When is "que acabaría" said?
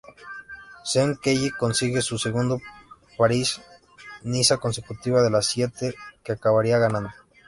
6.23-6.79